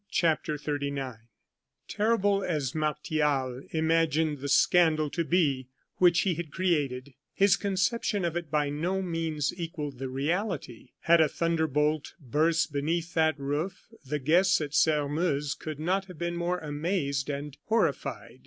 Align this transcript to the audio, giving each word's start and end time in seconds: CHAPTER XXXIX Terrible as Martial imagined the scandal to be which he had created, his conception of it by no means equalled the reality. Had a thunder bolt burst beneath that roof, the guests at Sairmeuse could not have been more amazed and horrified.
CHAPTER 0.09 0.57
XXXIX 0.57 1.19
Terrible 1.87 2.43
as 2.43 2.73
Martial 2.73 3.61
imagined 3.69 4.39
the 4.39 4.49
scandal 4.49 5.11
to 5.11 5.23
be 5.23 5.67
which 5.97 6.21
he 6.21 6.33
had 6.33 6.51
created, 6.51 7.13
his 7.35 7.55
conception 7.55 8.25
of 8.25 8.35
it 8.35 8.49
by 8.49 8.71
no 8.71 9.03
means 9.03 9.53
equalled 9.55 9.99
the 9.99 10.09
reality. 10.09 10.89
Had 11.01 11.21
a 11.21 11.29
thunder 11.29 11.67
bolt 11.67 12.15
burst 12.19 12.73
beneath 12.73 13.13
that 13.13 13.39
roof, 13.39 13.93
the 14.03 14.17
guests 14.17 14.59
at 14.59 14.73
Sairmeuse 14.73 15.53
could 15.53 15.79
not 15.79 16.05
have 16.05 16.17
been 16.17 16.35
more 16.35 16.57
amazed 16.57 17.29
and 17.29 17.55
horrified. 17.65 18.39